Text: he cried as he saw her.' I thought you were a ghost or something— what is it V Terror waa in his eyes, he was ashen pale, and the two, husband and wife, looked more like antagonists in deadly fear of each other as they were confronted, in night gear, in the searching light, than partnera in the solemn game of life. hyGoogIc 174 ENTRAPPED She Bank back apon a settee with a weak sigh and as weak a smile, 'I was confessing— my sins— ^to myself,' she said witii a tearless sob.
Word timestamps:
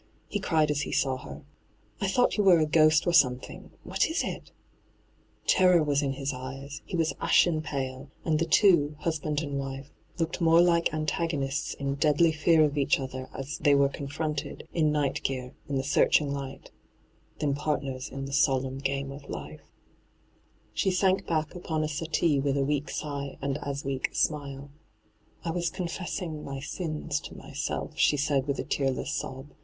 he 0.27 0.39
cried 0.39 0.71
as 0.71 0.81
he 0.81 0.91
saw 0.91 1.15
her.' 1.15 1.43
I 2.01 2.07
thought 2.07 2.35
you 2.35 2.43
were 2.43 2.57
a 2.57 2.65
ghost 2.65 3.05
or 3.05 3.13
something— 3.13 3.69
what 3.83 4.07
is 4.09 4.23
it 4.23 4.45
V 4.45 4.51
Terror 5.45 5.83
waa 5.83 5.93
in 6.01 6.13
his 6.13 6.33
eyes, 6.33 6.81
he 6.85 6.97
was 6.97 7.13
ashen 7.21 7.61
pale, 7.61 8.09
and 8.25 8.39
the 8.39 8.45
two, 8.47 8.95
husband 9.01 9.41
and 9.43 9.59
wife, 9.59 9.91
looked 10.17 10.41
more 10.41 10.59
like 10.59 10.91
antagonists 10.91 11.75
in 11.75 11.93
deadly 11.93 12.31
fear 12.31 12.63
of 12.63 12.79
each 12.79 12.99
other 12.99 13.29
as 13.35 13.59
they 13.59 13.75
were 13.75 13.89
confronted, 13.89 14.67
in 14.73 14.91
night 14.91 15.21
gear, 15.21 15.53
in 15.69 15.77
the 15.77 15.83
searching 15.83 16.33
light, 16.33 16.71
than 17.37 17.53
partnera 17.53 18.11
in 18.11 18.25
the 18.25 18.33
solemn 18.33 18.79
game 18.79 19.11
of 19.11 19.29
life. 19.29 19.61
hyGoogIc 20.75 20.85
174 20.89 20.89
ENTRAPPED 20.89 20.97
She 20.97 21.01
Bank 21.01 21.25
back 21.27 21.49
apon 21.53 21.83
a 21.83 21.87
settee 21.87 22.39
with 22.39 22.57
a 22.57 22.65
weak 22.65 22.89
sigh 22.89 23.37
and 23.39 23.59
as 23.59 23.85
weak 23.85 24.09
a 24.11 24.15
smile, 24.15 24.71
'I 25.45 25.51
was 25.51 25.69
confessing— 25.69 26.43
my 26.43 26.59
sins— 26.59 27.21
^to 27.21 27.35
myself,' 27.35 27.93
she 27.99 28.17
said 28.17 28.47
witii 28.47 28.57
a 28.57 28.63
tearless 28.63 29.13
sob. 29.13 29.51